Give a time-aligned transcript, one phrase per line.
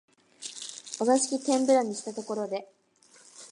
[0.99, 2.67] お座敷天婦羅にしたところで、